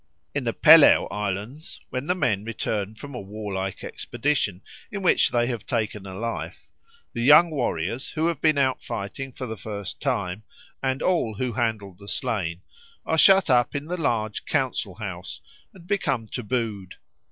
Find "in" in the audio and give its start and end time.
0.33-0.45, 4.91-5.03, 13.75-13.85